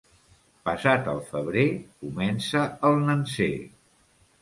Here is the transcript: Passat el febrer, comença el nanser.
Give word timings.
Passat 0.69 1.09
el 1.11 1.21
febrer, 1.27 1.67
comença 2.07 2.65
el 2.91 3.01
nanser. 3.11 3.55